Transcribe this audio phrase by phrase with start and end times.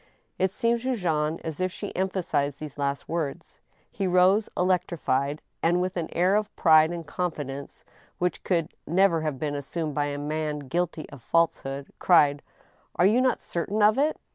[0.39, 0.81] It seemed.
[0.81, 3.59] to Jean as if she emphasized these last words.
[3.91, 7.85] He rose electrified, and, with an air of pride and confidence,
[8.17, 12.41] which could never have been assumed by a man guilty of a false hood, cried:
[12.95, 14.19] Are you not certain of it